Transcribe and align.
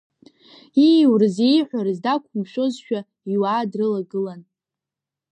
Ииурыз-ииҳәарыз 0.87 1.99
дақәымшәозшәа, 2.03 2.99
иуаа 3.33 3.63
дрылагылан. 3.71 4.41